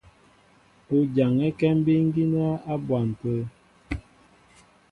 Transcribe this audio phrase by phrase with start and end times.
[0.95, 3.35] U jaŋɛ́kɛ́ mbíí gínɛ́ á bwan tə̂.